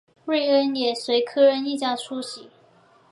[0.25, 2.49] 瑞恩也随科恩一家出席。